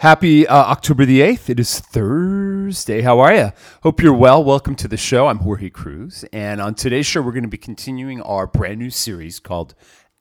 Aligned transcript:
Happy 0.00 0.46
uh, 0.46 0.54
October 0.54 1.06
the 1.06 1.22
8th. 1.22 1.48
It 1.48 1.58
is 1.58 1.80
Thursday. 1.80 3.00
How 3.00 3.18
are 3.20 3.34
you? 3.34 3.52
Hope 3.82 4.02
you're 4.02 4.12
well. 4.12 4.44
Welcome 4.44 4.76
to 4.76 4.88
the 4.88 4.98
show. 4.98 5.28
I'm 5.28 5.38
Jorge 5.38 5.70
Cruise. 5.70 6.22
And 6.34 6.60
on 6.60 6.74
today's 6.74 7.06
show, 7.06 7.22
we're 7.22 7.32
going 7.32 7.44
to 7.44 7.48
be 7.48 7.56
continuing 7.56 8.20
our 8.20 8.46
brand 8.46 8.78
new 8.78 8.90
series 8.90 9.40
called 9.40 9.74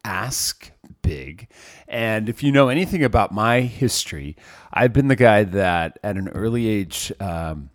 Ask 0.06 0.72
Big. 1.02 1.50
And 1.90 2.30
if 2.30 2.42
you 2.42 2.54
know 2.54 2.70
anything 2.70 3.04
about 3.04 3.34
my 3.34 3.62
history, 3.62 4.38
I've 4.72 4.94
been 4.94 5.10
the 5.10 5.16
guy 5.18 5.44
that 5.44 6.00
at 6.02 6.16
an 6.16 6.30
early 6.30 6.68
age, 6.68 7.12
um, 7.20 7.70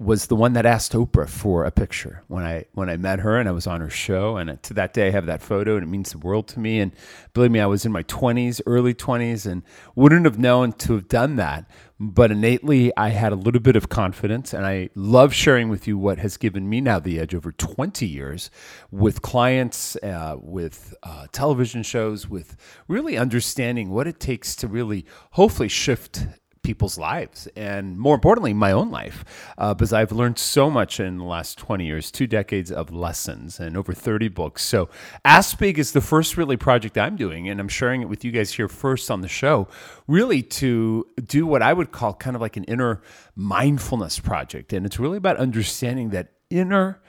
was 0.00 0.28
the 0.28 0.34
one 0.34 0.54
that 0.54 0.64
asked 0.64 0.92
Oprah 0.92 1.28
for 1.28 1.66
a 1.66 1.70
picture 1.70 2.24
when 2.26 2.42
I 2.42 2.64
when 2.72 2.88
I 2.88 2.96
met 2.96 3.20
her 3.20 3.36
and 3.36 3.46
I 3.46 3.52
was 3.52 3.66
on 3.66 3.82
her 3.82 3.90
show. 3.90 4.38
And 4.38 4.60
to 4.62 4.72
that 4.72 4.94
day 4.94 5.08
I 5.08 5.10
have 5.10 5.26
that 5.26 5.42
photo 5.42 5.74
and 5.74 5.84
it 5.84 5.88
means 5.88 6.12
the 6.12 6.18
world 6.18 6.48
to 6.48 6.58
me. 6.58 6.80
And 6.80 6.92
believe 7.34 7.50
me 7.50 7.60
I 7.60 7.66
was 7.66 7.84
in 7.84 7.92
my 7.92 8.02
20s 8.04 8.62
early 8.64 8.94
20s 8.94 9.44
and 9.44 9.62
wouldn't 9.94 10.24
have 10.24 10.38
known 10.38 10.72
to 10.72 10.94
have 10.94 11.06
done 11.06 11.36
that. 11.36 11.70
But 12.00 12.30
innately 12.30 12.96
I 12.96 13.10
had 13.10 13.30
a 13.32 13.36
little 13.36 13.60
bit 13.60 13.76
of 13.76 13.90
confidence. 13.90 14.54
And 14.54 14.64
I 14.64 14.88
love 14.94 15.34
sharing 15.34 15.68
with 15.68 15.86
you 15.86 15.98
what 15.98 16.16
has 16.16 16.38
given 16.38 16.66
me 16.66 16.80
now 16.80 16.98
the 16.98 17.20
edge 17.20 17.34
over 17.34 17.52
20 17.52 18.06
years 18.06 18.50
with 18.90 19.20
clients 19.20 19.96
uh, 19.96 20.36
with 20.40 20.94
uh, 21.02 21.26
television 21.30 21.82
shows 21.82 22.26
with 22.26 22.56
really 22.88 23.18
understanding 23.18 23.90
what 23.90 24.06
it 24.06 24.18
takes 24.18 24.56
to 24.56 24.66
really 24.66 25.04
hopefully 25.32 25.68
shift 25.68 26.26
people's 26.62 26.98
lives 26.98 27.48
and 27.56 27.98
more 27.98 28.14
importantly 28.14 28.52
my 28.52 28.70
own 28.70 28.90
life 28.90 29.24
uh, 29.58 29.72
because 29.72 29.92
i've 29.92 30.12
learned 30.12 30.38
so 30.38 30.70
much 30.70 31.00
in 31.00 31.16
the 31.16 31.24
last 31.24 31.58
20 31.58 31.84
years 31.86 32.10
two 32.10 32.26
decades 32.26 32.70
of 32.70 32.92
lessons 32.92 33.58
and 33.58 33.76
over 33.76 33.92
30 33.92 34.28
books. 34.28 34.62
So 34.62 34.88
ask 35.24 35.58
big 35.58 35.78
is 35.78 35.92
the 35.92 36.00
first 36.00 36.36
really 36.36 36.56
project 36.56 36.98
i'm 36.98 37.16
doing 37.16 37.48
and 37.48 37.60
i'm 37.60 37.68
sharing 37.68 38.02
it 38.02 38.08
with 38.08 38.24
you 38.24 38.30
guys 38.30 38.52
here 38.52 38.68
first 38.68 39.10
on 39.10 39.20
the 39.20 39.28
show 39.28 39.68
really 40.06 40.42
to 40.42 41.06
do 41.24 41.46
what 41.46 41.62
i 41.62 41.72
would 41.72 41.92
call 41.92 42.14
kind 42.14 42.36
of 42.36 42.42
like 42.42 42.56
an 42.56 42.64
inner 42.64 43.00
mindfulness 43.40 44.20
project. 44.20 44.72
And 44.72 44.84
it's 44.84 44.98
really 44.98 45.16
about 45.16 45.38
understanding 45.38 46.10
that 46.10 46.28
inner 46.50 47.00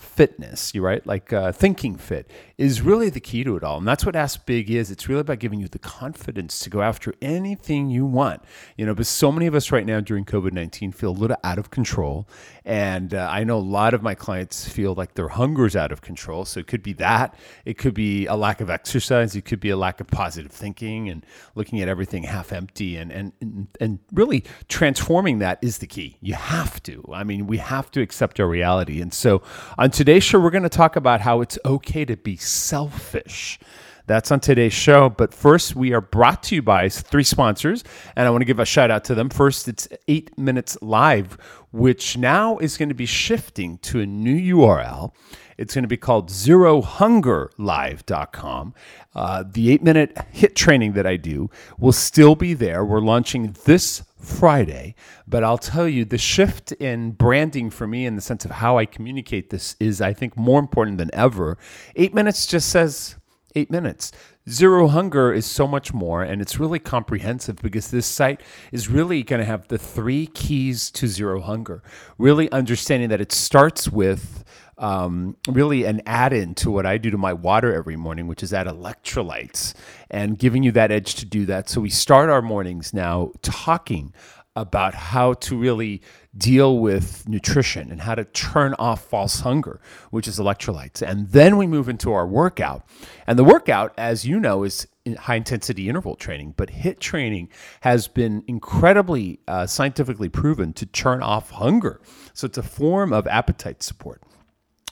fitness, 0.00 0.74
you 0.74 0.82
right, 0.82 1.06
like 1.06 1.32
uh, 1.32 1.52
thinking 1.52 1.96
fit, 1.96 2.30
is 2.56 2.80
really 2.80 3.10
the 3.10 3.20
key 3.20 3.44
to 3.44 3.56
it 3.56 3.62
all. 3.62 3.78
And 3.78 3.86
that's 3.86 4.04
what 4.04 4.16
Ask 4.16 4.46
Big 4.46 4.70
is. 4.70 4.90
It's 4.90 5.08
really 5.08 5.20
about 5.20 5.38
giving 5.38 5.60
you 5.60 5.68
the 5.68 5.78
confidence 5.78 6.58
to 6.60 6.70
go 6.70 6.80
after 6.80 7.14
anything 7.20 7.90
you 7.90 8.06
want. 8.06 8.42
You 8.76 8.86
know, 8.86 8.94
but 8.94 9.06
so 9.06 9.30
many 9.30 9.46
of 9.46 9.54
us 9.54 9.70
right 9.70 9.84
now 9.84 10.00
during 10.00 10.24
COVID 10.24 10.52
19 10.52 10.92
feel 10.92 11.10
a 11.10 11.12
little 11.12 11.36
out 11.44 11.58
of 11.58 11.70
control. 11.70 12.26
And 12.64 13.14
uh, 13.14 13.28
I 13.30 13.44
know 13.44 13.56
a 13.56 13.60
lot 13.60 13.94
of 13.94 14.02
my 14.02 14.14
clients 14.14 14.68
feel 14.68 14.94
like 14.94 15.14
their 15.14 15.28
hunger's 15.28 15.76
out 15.76 15.92
of 15.92 16.00
control. 16.00 16.44
So 16.44 16.60
it 16.60 16.66
could 16.66 16.82
be 16.82 16.92
that, 16.94 17.34
it 17.64 17.78
could 17.78 17.94
be 17.94 18.26
a 18.26 18.36
lack 18.36 18.60
of 18.60 18.70
exercise, 18.70 19.36
it 19.36 19.44
could 19.44 19.60
be 19.60 19.70
a 19.70 19.76
lack 19.76 20.00
of 20.00 20.06
positive 20.06 20.50
thinking 20.50 21.08
and 21.08 21.24
looking 21.54 21.80
at 21.80 21.88
everything 21.88 22.24
half 22.24 22.52
empty. 22.52 22.96
And, 22.96 23.12
and, 23.12 23.32
and, 23.40 23.68
and 23.80 23.98
really 24.12 24.44
transforming 24.68 25.38
that 25.40 25.58
is 25.62 25.78
the 25.78 25.86
key. 25.86 26.16
You 26.20 26.34
have 26.34 26.82
to. 26.84 27.04
I 27.12 27.24
mean, 27.24 27.46
we 27.46 27.58
have 27.58 27.90
to 27.92 28.00
accept 28.00 28.40
our 28.40 28.48
reality. 28.48 29.00
And 29.00 29.12
so 29.12 29.42
on 29.78 29.89
on 29.90 29.92
today's 29.92 30.22
show, 30.22 30.38
we're 30.38 30.50
going 30.50 30.62
to 30.62 30.68
talk 30.68 30.94
about 30.94 31.20
how 31.20 31.40
it's 31.40 31.58
okay 31.64 32.04
to 32.04 32.16
be 32.16 32.36
selfish. 32.36 33.58
That's 34.06 34.30
on 34.30 34.38
today's 34.38 34.72
show. 34.72 35.08
But 35.08 35.34
first, 35.34 35.74
we 35.74 35.92
are 35.92 36.00
brought 36.00 36.44
to 36.44 36.54
you 36.54 36.62
by 36.62 36.88
three 36.88 37.24
sponsors, 37.24 37.82
and 38.14 38.24
I 38.24 38.30
want 38.30 38.42
to 38.42 38.44
give 38.44 38.60
a 38.60 38.64
shout 38.64 38.92
out 38.92 39.02
to 39.06 39.16
them. 39.16 39.28
First, 39.28 39.66
it's 39.66 39.88
Eight 40.06 40.38
Minutes 40.38 40.78
Live, 40.80 41.36
which 41.72 42.16
now 42.16 42.56
is 42.58 42.76
going 42.76 42.90
to 42.90 42.94
be 42.94 43.04
shifting 43.04 43.78
to 43.78 43.98
a 43.98 44.06
new 44.06 44.56
URL. 44.58 45.12
It's 45.60 45.74
going 45.74 45.84
to 45.84 45.88
be 45.88 45.98
called 45.98 46.30
zerohungerlive.com. 46.30 48.74
Uh, 49.14 49.44
the 49.46 49.70
eight 49.70 49.82
minute 49.82 50.14
HIIT 50.34 50.54
training 50.54 50.94
that 50.94 51.06
I 51.06 51.16
do 51.16 51.50
will 51.78 51.92
still 51.92 52.34
be 52.34 52.54
there. 52.54 52.82
We're 52.82 53.00
launching 53.00 53.54
this 53.64 54.02
Friday. 54.18 54.94
But 55.28 55.44
I'll 55.44 55.58
tell 55.58 55.86
you, 55.86 56.06
the 56.06 56.16
shift 56.16 56.72
in 56.72 57.10
branding 57.12 57.68
for 57.68 57.86
me 57.86 58.06
in 58.06 58.16
the 58.16 58.22
sense 58.22 58.46
of 58.46 58.52
how 58.52 58.78
I 58.78 58.86
communicate 58.86 59.50
this 59.50 59.76
is, 59.78 60.00
I 60.00 60.14
think, 60.14 60.34
more 60.34 60.58
important 60.58 60.96
than 60.96 61.14
ever. 61.14 61.58
Eight 61.94 62.14
minutes 62.14 62.46
just 62.46 62.70
says 62.70 63.16
eight 63.54 63.70
minutes. 63.70 64.12
Zero 64.48 64.88
Hunger 64.88 65.32
is 65.32 65.44
so 65.44 65.66
much 65.66 65.92
more, 65.92 66.22
and 66.22 66.40
it's 66.40 66.58
really 66.58 66.78
comprehensive 66.78 67.56
because 67.56 67.90
this 67.90 68.06
site 68.06 68.40
is 68.72 68.88
really 68.88 69.22
going 69.22 69.40
to 69.40 69.44
have 69.44 69.68
the 69.68 69.78
three 69.78 70.26
keys 70.26 70.90
to 70.92 71.06
Zero 71.06 71.40
Hunger. 71.40 71.82
Really 72.16 72.50
understanding 72.50 73.10
that 73.10 73.20
it 73.20 73.32
starts 73.32 73.88
with 73.88 74.44
um, 74.80 75.36
really 75.46 75.84
an 75.84 76.02
add 76.06 76.32
in 76.32 76.54
to 76.56 76.70
what 76.70 76.86
I 76.86 76.98
do 76.98 77.10
to 77.10 77.18
my 77.18 77.32
water 77.32 77.72
every 77.72 77.96
morning, 77.96 78.26
which 78.26 78.42
is 78.42 78.52
add 78.52 78.66
electrolytes 78.66 79.74
and 80.10 80.38
giving 80.38 80.62
you 80.62 80.72
that 80.72 80.90
edge 80.90 81.14
to 81.16 81.26
do 81.26 81.46
that. 81.46 81.68
So 81.68 81.80
we 81.82 81.90
start 81.90 82.30
our 82.30 82.42
mornings 82.42 82.92
now 82.92 83.32
talking 83.42 84.12
about 84.56 84.94
how 84.94 85.34
to 85.34 85.56
really 85.56 86.02
deal 86.36 86.78
with 86.78 87.28
nutrition 87.28 87.90
and 87.90 88.00
how 88.00 88.14
to 88.14 88.24
turn 88.24 88.74
off 88.78 89.04
false 89.04 89.40
hunger, 89.40 89.80
which 90.10 90.26
is 90.26 90.38
electrolytes. 90.38 91.02
And 91.02 91.28
then 91.28 91.56
we 91.56 91.66
move 91.66 91.88
into 91.88 92.12
our 92.12 92.26
workout. 92.26 92.84
And 93.26 93.38
the 93.38 93.44
workout, 93.44 93.94
as 93.96 94.24
you 94.24 94.40
know, 94.40 94.64
is 94.64 94.88
high 95.18 95.36
intensity 95.36 95.88
interval 95.88 96.16
training, 96.16 96.54
but 96.56 96.70
HIIT 96.70 96.98
training 96.98 97.48
has 97.82 98.08
been 98.08 98.42
incredibly 98.48 99.40
uh, 99.46 99.66
scientifically 99.66 100.28
proven 100.28 100.72
to 100.74 100.86
turn 100.86 101.22
off 101.22 101.50
hunger. 101.50 102.00
So 102.32 102.46
it's 102.46 102.58
a 102.58 102.62
form 102.62 103.12
of 103.12 103.26
appetite 103.26 103.82
support. 103.82 104.22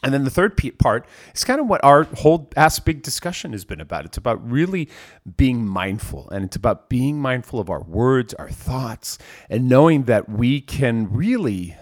And 0.03 0.15
then 0.15 0.25
the 0.25 0.31
third 0.31 0.57
part 0.79 1.07
is 1.35 1.45
kind 1.45 1.61
of 1.61 1.67
what 1.67 1.83
our 1.83 2.05
whole 2.05 2.51
Ask 2.57 2.85
Big 2.85 3.03
discussion 3.03 3.53
has 3.53 3.65
been 3.65 3.81
about. 3.81 4.05
It's 4.05 4.17
about 4.17 4.49
really 4.49 4.89
being 5.37 5.67
mindful, 5.67 6.29
and 6.31 6.45
it's 6.45 6.57
about 6.57 6.89
being 6.89 7.21
mindful 7.21 7.59
of 7.59 7.69
our 7.69 7.83
words, 7.83 8.33
our 8.35 8.49
thoughts, 8.51 9.19
and 9.51 9.69
knowing 9.69 10.05
that 10.05 10.29
we 10.29 10.61
can 10.61 11.13
really 11.13 11.77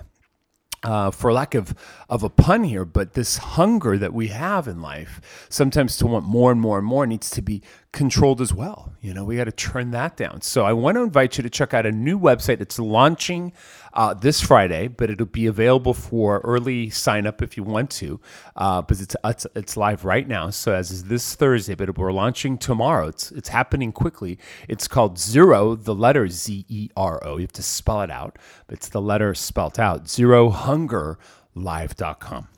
uh, 0.82 1.10
for 1.10 1.32
lack 1.32 1.54
of, 1.54 1.75
of 2.09 2.22
a 2.22 2.28
pun 2.28 2.62
here, 2.62 2.84
but 2.84 3.15
this 3.15 3.38
hunger 3.38 3.99
that 3.99 4.12
we 4.12 4.28
have 4.28 4.69
in 4.69 4.81
life, 4.81 5.47
sometimes 5.48 5.97
to 5.97 6.06
want 6.06 6.25
more 6.25 6.53
and 6.53 6.60
more 6.60 6.78
and 6.78 6.87
more, 6.87 7.06
needs 7.06 7.28
to 7.31 7.43
be 7.43 7.60
controlled 7.97 8.43
as 8.43 8.53
well. 8.53 8.93
You 9.01 9.15
know, 9.15 9.25
we 9.25 9.37
got 9.37 9.45
to 9.45 9.53
turn 9.53 9.91
that 9.93 10.19
down. 10.19 10.43
So 10.43 10.67
I 10.67 10.75
want 10.75 10.97
to 10.97 11.03
invite 11.03 11.39
you 11.39 11.43
to 11.43 11.51
check 11.51 11.73
out 11.73 11.87
a 11.87 11.91
new 11.91 12.21
website. 12.21 12.61
It's 12.61 12.79
launching 12.79 13.55
uh, 13.95 14.12
this 14.12 14.43
Friday, 14.43 14.89
but 14.89 15.09
it'll 15.09 15.25
be 15.25 15.47
available 15.47 15.95
for 15.95 16.41
early 16.45 16.91
sign 16.91 17.27
up 17.27 17.41
if 17.41 17.57
you 17.57 17.62
want 17.62 17.91
to, 17.93 18.21
uh, 18.55 18.83
because 18.83 19.01
it's, 19.01 19.17
it's, 19.25 19.47
it's 19.55 19.77
live 19.79 20.05
right 20.05 20.29
now. 20.29 20.51
So 20.51 20.75
as 20.75 20.91
is 20.91 21.05
this 21.05 21.34
Thursday, 21.34 21.75
but 21.75 21.97
we're 21.97 22.12
launching 22.12 22.59
tomorrow. 22.59 23.09
It's 23.09 23.33
it's 23.33 23.49
happening 23.49 23.93
quickly. 23.93 24.39
It's 24.69 24.87
called 24.87 25.19
Zero, 25.19 25.75
the 25.75 25.95
letter 25.95 26.28
Z 26.28 26.67
E 26.69 26.91
R 26.97 27.25
O. 27.27 27.39
You 27.39 27.43
have 27.43 27.53
to 27.53 27.63
spell 27.63 28.03
it 28.03 28.11
out. 28.11 28.39
But 28.67 28.77
it's 28.77 28.91
the 28.91 29.01
letter 29.01 29.34
spelled 29.34 29.81
out. 29.81 30.09
Zero 30.09 30.51
Hunger 30.51 31.19
Live.com. 31.55 32.49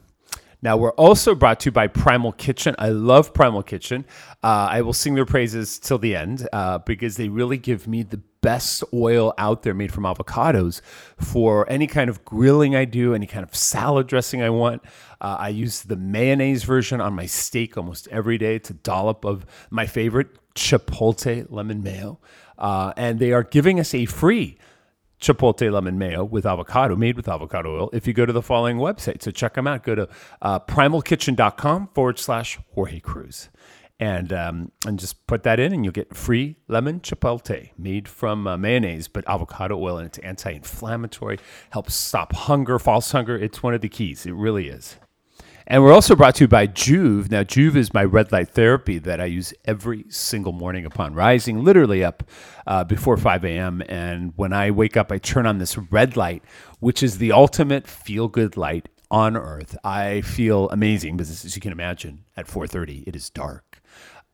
Now, 0.61 0.77
we're 0.77 0.93
also 0.93 1.37
brought 1.37 1.61
to 1.61 1.69
you 1.69 1.73
by 1.73 1.87
Primal 1.87 2.33
Kitchen. 2.33 2.75
I 2.79 2.89
love 2.89 3.33
Primal 3.33 3.63
Kitchen. 3.63 4.05
Uh, 4.43 4.69
I 4.71 4.81
will 4.83 4.93
sing 4.93 5.15
their 5.15 5.25
praises 5.25 5.79
till 5.79 5.99
the 5.99 6.17
end 6.17 6.49
uh, 6.53 6.79
because 6.79 7.17
they 7.17 7.29
really 7.29 7.59
give 7.59 7.87
me 7.87 8.03
the 8.03 8.21
best 8.41 8.83
oil 8.93 9.35
out 9.39 9.63
there 9.63 9.75
made 9.75 9.93
from 9.93 10.05
avocados 10.05 10.81
for 11.17 11.71
any 11.71 11.87
kind 11.87 12.11
of 12.11 12.25
grilling 12.25 12.75
I 12.75 12.87
do, 12.87 13.15
any 13.15 13.27
kind 13.27 13.45
of 13.45 13.55
salad 13.55 14.09
dressing 14.09 14.43
I 14.43 14.51
want. 14.51 14.83
Uh, 15.21 15.37
I 15.39 15.49
use 15.51 15.83
the 15.83 15.97
mayonnaise 15.97 16.65
version 16.65 17.01
on 17.01 17.15
my 17.15 17.27
steak 17.27 17.77
almost 17.77 18.09
every 18.09 18.39
day. 18.39 18.57
It's 18.57 18.71
a 18.71 18.75
dollop 18.75 19.25
of 19.25 19.47
my 19.71 19.87
favorite 19.87 20.29
chipotle 20.55 21.47
lemon 21.51 21.85
mayo. 21.85 22.19
Uh, 22.59 22.93
and 22.97 23.21
they 23.21 23.33
are 23.33 23.45
giving 23.45 23.79
us 23.79 23.95
a 23.95 24.07
free 24.07 24.59
chipotle 25.21 25.73
lemon 25.73 25.99
mayo 25.99 26.25
with 26.25 26.47
avocado, 26.47 26.97
made 26.97 27.17
with 27.17 27.29
avocado 27.29 27.75
oil, 27.75 27.91
if 27.93 28.07
you 28.07 28.13
go 28.13 28.27
to 28.27 28.33
the 28.33 28.43
following 28.43 28.79
website. 28.79 29.23
So 29.23 29.31
check 29.31 29.55
them 29.55 29.67
out. 29.67 29.83
Go 29.83 29.95
to 29.95 30.09
uh, 30.43 30.61
primalkitchen.com 30.61 31.89
forward 31.95 32.19
slash 32.19 32.59
Jorge 32.75 33.01
Cruise. 33.01 33.49
And, 34.01 34.33
um, 34.33 34.71
and 34.87 34.97
just 34.97 35.27
put 35.27 35.43
that 35.43 35.59
in, 35.59 35.73
and 35.73 35.85
you'll 35.85 35.93
get 35.93 36.15
free 36.15 36.55
lemon 36.69 37.01
chipotle 37.01 37.71
made 37.77 38.07
from 38.07 38.47
uh, 38.47 38.57
mayonnaise, 38.57 39.09
but 39.09 39.25
avocado 39.29 39.77
oil, 39.77 39.99
and 39.99 40.07
it's 40.07 40.19
anti 40.19 40.53
inflammatory, 40.53 41.39
helps 41.71 41.97
stop 41.97 42.33
hunger, 42.33 42.79
false 42.79 43.11
hunger. 43.11 43.37
It's 43.37 43.61
one 43.61 43.75
of 43.75 43.81
the 43.81 43.89
keys. 43.89 44.25
It 44.25 44.35
really 44.35 44.69
is. 44.69 44.99
And 45.71 45.85
we're 45.85 45.93
also 45.93 46.17
brought 46.17 46.35
to 46.37 46.45
you 46.45 46.49
by 46.49 46.67
Joovv. 46.67 47.31
Now, 47.31 47.43
Joovv 47.43 47.77
is 47.77 47.93
my 47.93 48.03
red 48.03 48.33
light 48.33 48.49
therapy 48.49 48.97
that 49.01 49.21
I 49.21 49.27
use 49.27 49.53
every 49.67 50.07
single 50.09 50.53
morning 50.53 50.87
upon 50.87 51.13
rising, 51.13 51.63
literally 51.63 52.03
up 52.03 52.23
uh, 52.67 52.85
before 52.85 53.19
5 53.19 53.45
a.m. 53.45 53.83
And 53.87 54.33
when 54.37 54.55
I 54.55 54.71
wake 54.71 54.97
up, 54.97 55.13
I 55.13 55.19
turn 55.19 55.45
on 55.45 55.59
this 55.59 55.77
red 55.77 56.17
light, 56.17 56.43
which 56.81 57.03
is 57.03 57.19
the 57.19 57.33
ultimate 57.33 57.87
feel 57.87 58.29
good 58.29 58.57
light 58.57 58.89
on 59.11 59.37
earth. 59.37 59.77
I 59.85 60.23
feel 60.23 60.71
amazing 60.71 61.19
because, 61.19 61.45
as 61.45 61.55
you 61.55 61.61
can 61.61 61.73
imagine, 61.73 62.25
at 62.35 62.47
4:30 62.47 63.05
it 63.07 63.15
is 63.15 63.29
dark 63.29 63.68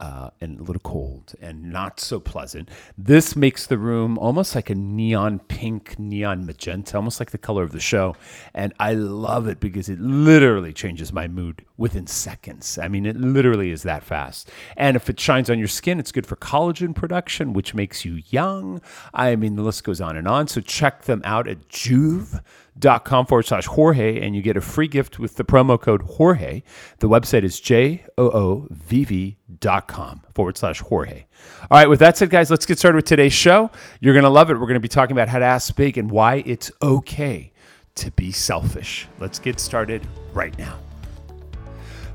uh, 0.01 0.31
and 0.41 0.59
a 0.59 0.63
little 0.63 0.81
cold 0.81 1.35
and 1.41 1.71
not 1.71 2.01
so 2.01 2.19
pleasant. 2.19 2.69
This 2.99 3.37
makes 3.37 3.67
the 3.67 3.79
room 3.79 4.19
almost 4.19 4.55
like 4.55 4.69
a 4.69 4.75
neon 4.75 5.39
pink, 5.39 5.99
neon 5.99 6.45
magenta, 6.45 6.97
almost 6.97 7.21
like 7.21 7.31
the 7.31 7.39
color 7.39 7.63
of 7.63 7.73
the 7.73 7.81
show. 7.81 8.17
And 8.53 8.75
I 8.81 8.95
love 8.95 9.47
it 9.47 9.61
because 9.61 9.89
it 9.89 10.01
literally 10.01 10.73
changes 10.73 11.13
my 11.13 11.29
mood 11.29 11.65
within 11.77 12.07
seconds. 12.07 12.79
I 12.79 12.87
mean, 12.87 13.05
it 13.05 13.17
literally 13.17 13.73
is 13.73 13.83
that 13.83 14.05
fast. 14.05 14.51
And 14.77 14.97
if 14.97 15.11
it 15.11 15.19
shines 15.19 15.51
on 15.51 15.59
your 15.59 15.67
skin, 15.67 15.99
it's 15.99 16.13
good 16.13 16.27
for 16.27 16.37
collagen 16.37 16.95
production, 16.95 17.53
which 17.53 17.75
makes 17.75 18.05
you 18.05 18.23
young. 18.29 18.81
I 19.13 19.35
mean, 19.35 19.57
the 19.57 19.63
list 19.63 19.83
goes 19.83 20.01
on 20.01 20.17
and 20.17 20.29
on. 20.29 20.47
So 20.47 20.61
check 20.61 21.03
them 21.03 21.21
out 21.25 21.49
at 21.49 21.69
joovv.com 21.69 23.27
forward 23.27 23.47
slash 23.47 23.67
Jorge, 23.67 24.25
and 24.25 24.37
you 24.37 24.43
get 24.43 24.57
a 24.57 24.61
free 24.61 24.87
gift 24.87 25.19
with 25.19 25.35
the 25.35 25.45
promo 25.45 25.81
code 25.81 26.03
Jorge. 26.03 26.63
The 26.99 27.09
website 27.09 27.43
is 27.43 27.59
J 27.59 28.05
O 28.17 28.31
O 28.31 28.69
V 28.71 29.05
V 29.05 29.37
dot 29.59 29.89
com 29.89 30.23
forward 30.35 30.57
slash 30.57 30.81
Jorge. 30.81 31.25
All 31.71 31.79
right, 31.79 31.89
with 31.89 31.99
that 31.99 32.17
said, 32.17 32.31
guys, 32.31 32.51
let's 32.51 32.67
get 32.67 32.79
started 32.79 32.97
with 32.97 33.07
today's 33.07 33.33
show. 33.33 33.71
You're 34.01 34.15
going 34.15 34.25
to 34.25 34.31
love 34.31 34.49
it. 34.51 34.55
We're 34.55 34.61
going 34.61 34.75
to 34.75 34.81
be 34.81 34.89
talking 34.89 35.17
about 35.17 35.29
how 35.29 35.41
to 35.41 35.45
ask 35.45 35.75
big 35.75 35.99
and 35.99 36.09
why 36.11 36.45
it's 36.47 36.71
okay 36.81 37.53
to 37.97 38.11
be 38.13 38.31
selfish. 38.31 39.09
Let's 39.19 39.41
get 39.41 39.59
started 39.59 40.07
right 40.33 40.57
now. 40.57 40.79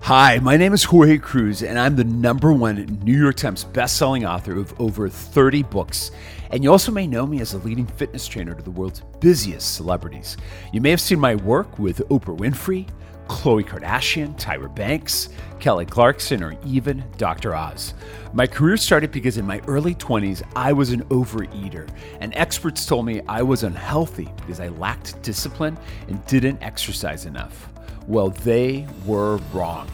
Hi, 0.02 0.40
my 0.40 0.58
name 0.58 0.74
is 0.74 0.86
Jorge 0.86 1.20
Cruise, 1.20 1.62
and 1.62 1.78
I'm 1.78 1.96
the 1.96 2.04
number 2.04 2.52
one 2.52 3.00
New 3.04 3.20
York 3.20 3.36
Times 3.36 3.66
bestselling 3.66 4.28
author 4.28 4.58
of 4.58 4.74
over 4.82 5.08
30 5.08 5.62
books. 5.64 6.10
And 6.50 6.64
you 6.64 6.72
also 6.72 6.92
may 6.92 7.06
know 7.06 7.28
me 7.28 7.42
as 7.42 7.54
a 7.54 7.60
leading 7.60 7.86
fitness 7.86 8.26
trainer 8.26 8.56
to 8.56 8.64
the 8.64 8.72
world's 8.72 9.02
busiest 9.20 9.76
celebrities. 9.76 10.36
You 10.74 10.82
may 10.82 10.90
have 10.90 11.02
seen 11.02 11.20
my 11.20 11.36
work 11.36 11.78
with 11.78 12.00
Oprah 12.10 12.36
Winfrey, 12.36 12.88
Khloe 13.28 13.64
Kardashian, 13.64 14.36
Tyra 14.40 14.74
Banks, 14.74 15.30
Kelly 15.60 15.86
Clarkson, 15.86 16.42
or 16.42 16.58
even 16.66 17.04
Dr. 17.18 17.54
Oz. 17.54 17.94
My 18.34 18.48
career 18.48 18.78
started 18.78 19.12
because 19.12 19.38
in 19.38 19.46
my 19.46 19.62
early 19.68 19.94
20s, 19.94 20.42
I 20.56 20.74
was 20.74 20.92
an 20.92 21.04
overeater, 21.06 21.88
and 22.22 22.34
experts 22.36 22.86
told 22.86 23.06
me 23.06 23.22
I 23.28 23.44
was 23.44 23.64
unhealthy 23.64 24.30
because 24.38 24.60
I 24.60 24.70
lacked 24.70 25.22
discipline 25.22 25.78
and 26.08 26.26
didn't 26.26 26.64
exercise 26.64 27.28
enough. 27.28 27.69
Well, 28.10 28.32
they 28.32 28.88
were 29.06 29.38
wrong. 29.54 29.88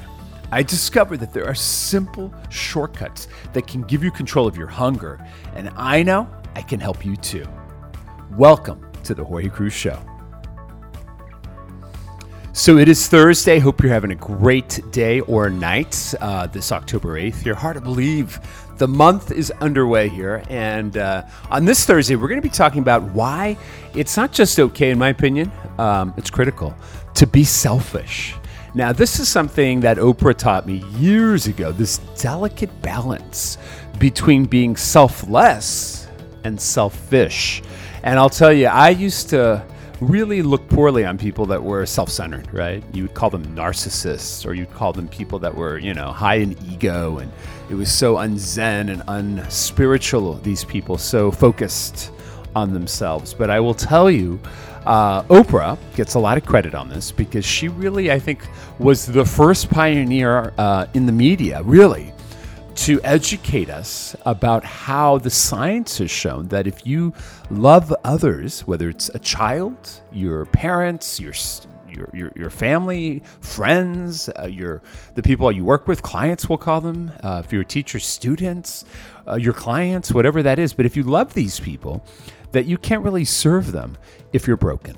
I 0.50 0.64
discovered 0.64 1.18
that 1.18 1.34
there 1.34 1.46
are 1.46 1.54
simple 1.54 2.34
shortcuts 2.50 3.28
that 3.52 3.68
can 3.68 3.82
give 3.82 4.06
you 4.06 4.10
control 4.10 4.48
of 4.48 4.56
your 4.56 4.68
hunger, 4.68 5.20
and 5.54 5.70
I 5.76 6.02
know 6.02 6.26
I 6.56 6.62
can 6.62 6.80
help 6.80 7.06
you 7.06 7.18
too. 7.18 7.46
Welcome 8.32 8.90
to 9.04 9.14
the 9.14 9.22
Jorge 9.22 9.50
Cruise 9.50 9.74
Show. 9.74 10.00
So 12.54 12.78
it 12.78 12.88
is 12.88 13.10
Thursday. 13.10 13.60
Hope 13.60 13.84
you're 13.84 13.92
having 13.92 14.12
a 14.12 14.16
great 14.16 14.80
day 14.94 15.20
or 15.20 15.50
night 15.50 16.14
uh, 16.22 16.48
this 16.48 16.72
October 16.72 17.20
8th. 17.20 17.44
You're 17.44 17.54
hard 17.54 17.76
to 17.76 17.82
believe 17.82 18.40
the 18.78 18.88
month 18.88 19.32
is 19.32 19.52
underway 19.60 20.08
here. 20.08 20.42
And 20.50 20.96
uh, 20.96 21.24
on 21.50 21.66
this 21.66 21.86
Thursday, 21.86 22.16
we're 22.16 22.30
going 22.30 22.42
to 22.42 22.48
be 22.48 22.54
talking 22.54 22.80
about 22.80 23.04
why 23.04 23.58
it's 23.94 24.16
not 24.16 24.32
just 24.32 24.58
okay, 24.58 24.92
in 24.92 24.98
my 24.98 25.10
opinion, 25.10 25.52
um, 25.78 26.14
it's 26.16 26.30
critical 26.30 26.74
to 27.16 27.28
be 27.28 27.44
selfish. 27.44 28.36
Now, 28.74 28.92
this 28.92 29.20
is 29.20 29.30
something 29.30 29.80
that 29.82 29.98
Oprah 29.98 30.38
taught 30.38 30.68
me 30.68 30.84
years 30.98 31.48
ago 31.48 31.72
this 31.72 32.00
delicate 32.20 32.82
balance 32.82 33.58
between 34.00 34.46
being 34.46 34.76
selfless 34.76 36.08
and 36.44 36.60
selfish. 36.60 37.64
And 38.04 38.20
I'll 38.20 38.30
tell 38.30 38.52
you, 38.52 38.68
I 38.68 38.90
used 38.90 39.30
to 39.30 39.66
really 40.02 40.42
look 40.42 40.68
poorly 40.68 41.06
on 41.06 41.18
people 41.18 41.46
that 41.46 41.64
were 41.64 41.86
self-centered, 41.86 42.54
right? 42.54 42.84
You 42.94 43.04
would 43.04 43.14
call 43.14 43.30
them 43.30 43.46
narcissists 43.56 44.46
or 44.46 44.54
you'd 44.54 44.74
call 44.74 44.92
them 44.92 45.08
people 45.08 45.40
that 45.40 45.56
were, 45.56 45.78
you 45.78 45.94
know, 45.94 46.12
high 46.12 46.36
in 46.36 46.58
ego 46.70 47.20
and 47.20 47.32
it 47.70 47.76
was 47.76 47.92
so 47.92 48.16
unzen 48.16 48.92
and 48.92 49.04
unspiritual 49.08 50.36
these 50.36 50.66
people 50.66 50.98
so 50.98 51.32
focused 51.32 52.12
on 52.56 52.74
themselves. 52.74 53.34
But 53.34 53.50
I 53.50 53.60
will 53.60 53.74
tell 53.74 54.10
you 54.10 54.40
uh, 54.86 55.24
Oprah 55.24 55.78
gets 55.96 56.14
a 56.14 56.20
lot 56.20 56.38
of 56.38 56.46
credit 56.46 56.76
on 56.76 56.90
this 56.90 57.12
because 57.12 57.46
she 57.46 57.68
really, 57.68 58.12
I 58.12 58.20
think, 58.20 58.48
was 58.80 59.06
the 59.06 59.26
first 59.26 59.70
pioneer 59.70 60.54
uh, 60.58 60.88
in 60.94 61.06
the 61.06 61.12
media, 61.12 61.62
really, 61.64 62.14
to 62.76 63.02
educate 63.04 63.70
us 63.70 64.16
about 64.26 64.64
how 64.64 65.18
the 65.18 65.30
science 65.30 65.98
has 65.98 66.12
shown 66.12 66.48
that 66.50 66.68
if 66.68 66.86
you 66.86 67.14
love 67.50 67.94
others, 68.04 68.62
whether 68.68 68.90
it's 68.90 69.10
a 69.10 69.20
child, 69.20 70.02
your 70.12 70.46
parents, 70.46 71.20
your 71.20 71.34
your, 71.90 72.10
your, 72.14 72.32
your 72.36 72.50
family, 72.50 73.24
friends, 73.40 74.30
uh, 74.38 74.48
your 74.48 74.82
the 75.14 75.24
people 75.24 75.50
you 75.52 75.64
work 75.64 75.88
with, 75.88 76.02
clients 76.02 76.50
we'll 76.50 76.58
call 76.58 76.82
them, 76.82 77.12
uh, 77.24 77.42
if 77.46 77.54
you're 77.54 77.62
a 77.62 77.66
teacher, 77.66 78.00
students, 78.00 78.84
uh, 79.28 79.36
your 79.36 79.54
clients, 79.54 80.12
whatever 80.12 80.44
that 80.44 80.60
is. 80.60 80.74
But 80.74 80.86
if 80.86 80.98
you 80.98 81.04
love 81.04 81.34
these 81.34 81.60
people, 81.60 82.06
that 82.56 82.66
you 82.66 82.78
can't 82.78 83.04
really 83.04 83.26
serve 83.26 83.74
them 83.74 83.98
if 84.32 84.48
you're 84.48 84.56
broken. 84.56 84.96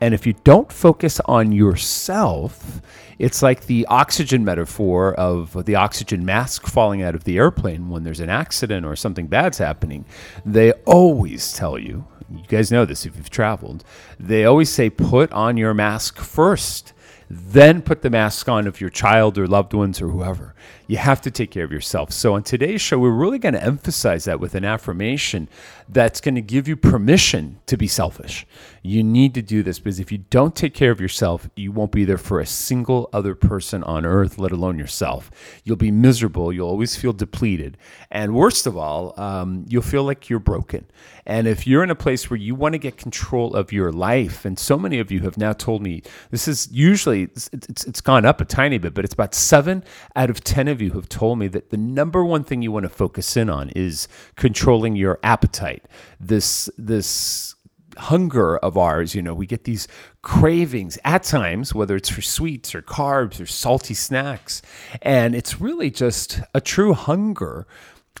And 0.00 0.12
if 0.12 0.26
you 0.26 0.34
don't 0.42 0.70
focus 0.72 1.20
on 1.26 1.52
yourself, 1.52 2.82
it's 3.20 3.40
like 3.40 3.66
the 3.66 3.86
oxygen 3.86 4.44
metaphor 4.44 5.14
of 5.14 5.64
the 5.64 5.76
oxygen 5.76 6.24
mask 6.24 6.66
falling 6.66 7.00
out 7.00 7.14
of 7.14 7.22
the 7.22 7.38
airplane 7.38 7.88
when 7.88 8.02
there's 8.02 8.18
an 8.18 8.30
accident 8.30 8.84
or 8.84 8.96
something 8.96 9.28
bad's 9.28 9.58
happening. 9.58 10.04
They 10.44 10.72
always 10.86 11.52
tell 11.52 11.78
you, 11.78 12.04
you 12.28 12.42
guys 12.48 12.72
know 12.72 12.84
this 12.84 13.06
if 13.06 13.14
you've 13.16 13.30
traveled, 13.30 13.84
they 14.18 14.44
always 14.44 14.70
say, 14.70 14.90
put 14.90 15.30
on 15.30 15.56
your 15.56 15.74
mask 15.74 16.18
first, 16.18 16.94
then 17.34 17.80
put 17.80 18.02
the 18.02 18.10
mask 18.10 18.46
on 18.46 18.66
of 18.66 18.78
your 18.78 18.90
child 18.90 19.38
or 19.38 19.46
loved 19.46 19.72
ones 19.72 20.02
or 20.02 20.08
whoever. 20.08 20.54
You 20.86 20.98
have 20.98 21.22
to 21.22 21.30
take 21.30 21.50
care 21.50 21.64
of 21.64 21.72
yourself. 21.72 22.12
So, 22.12 22.34
on 22.34 22.42
today's 22.42 22.82
show, 22.82 22.98
we're 22.98 23.08
really 23.08 23.38
going 23.38 23.54
to 23.54 23.64
emphasize 23.64 24.26
that 24.26 24.38
with 24.38 24.54
an 24.54 24.66
affirmation 24.66 25.48
that's 25.88 26.20
going 26.20 26.34
to 26.34 26.42
give 26.42 26.68
you 26.68 26.76
permission 26.76 27.58
to 27.66 27.78
be 27.78 27.86
selfish. 27.86 28.46
You 28.82 29.04
need 29.04 29.34
to 29.34 29.42
do 29.42 29.62
this 29.62 29.78
because 29.78 30.00
if 30.00 30.10
you 30.10 30.18
don't 30.18 30.56
take 30.56 30.74
care 30.74 30.90
of 30.90 31.00
yourself, 31.00 31.48
you 31.54 31.70
won't 31.70 31.92
be 31.92 32.04
there 32.04 32.18
for 32.18 32.40
a 32.40 32.46
single 32.46 33.08
other 33.12 33.36
person 33.36 33.84
on 33.84 34.04
earth, 34.04 34.38
let 34.38 34.50
alone 34.50 34.76
yourself. 34.76 35.30
You'll 35.62 35.76
be 35.76 35.92
miserable. 35.92 36.52
You'll 36.52 36.68
always 36.68 36.96
feel 36.96 37.12
depleted. 37.12 37.78
And 38.10 38.34
worst 38.34 38.66
of 38.66 38.76
all, 38.76 39.18
um, 39.20 39.64
you'll 39.68 39.82
feel 39.82 40.02
like 40.02 40.28
you're 40.28 40.40
broken. 40.40 40.84
And 41.24 41.46
if 41.46 41.64
you're 41.64 41.84
in 41.84 41.90
a 41.90 41.94
place 41.94 42.28
where 42.28 42.36
you 42.36 42.56
want 42.56 42.72
to 42.72 42.78
get 42.78 42.96
control 42.96 43.54
of 43.54 43.70
your 43.70 43.92
life, 43.92 44.44
and 44.44 44.58
so 44.58 44.76
many 44.76 44.98
of 44.98 45.12
you 45.12 45.20
have 45.20 45.38
now 45.38 45.52
told 45.52 45.80
me 45.80 46.02
this 46.30 46.48
is 46.48 46.68
usually, 46.72 47.22
it's, 47.22 47.48
it's, 47.52 47.84
it's 47.84 48.00
gone 48.00 48.24
up 48.24 48.40
a 48.40 48.44
tiny 48.44 48.78
bit, 48.78 48.94
but 48.94 49.04
it's 49.04 49.14
about 49.14 49.34
seven 49.34 49.84
out 50.16 50.28
of 50.28 50.42
10 50.42 50.66
of 50.66 50.82
you 50.82 50.90
have 50.92 51.08
told 51.08 51.38
me 51.38 51.46
that 51.48 51.70
the 51.70 51.76
number 51.76 52.24
one 52.24 52.42
thing 52.42 52.62
you 52.62 52.72
want 52.72 52.82
to 52.82 52.88
focus 52.88 53.36
in 53.36 53.48
on 53.48 53.70
is 53.70 54.08
controlling 54.34 54.96
your 54.96 55.20
appetite. 55.22 55.84
This 56.18 56.68
this 56.76 57.54
hunger 57.96 58.56
of 58.58 58.76
ours, 58.76 59.14
you 59.14 59.22
know, 59.22 59.34
we 59.34 59.46
get 59.46 59.64
these 59.64 59.88
cravings 60.22 60.98
at 61.04 61.22
times, 61.22 61.74
whether 61.74 61.96
it's 61.96 62.08
for 62.08 62.22
sweets 62.22 62.74
or 62.74 62.82
carbs 62.82 63.40
or 63.40 63.46
salty 63.46 63.94
snacks, 63.94 64.62
and 65.00 65.34
it's 65.34 65.60
really 65.60 65.90
just 65.90 66.40
a 66.54 66.60
true 66.60 66.94
hunger 66.94 67.66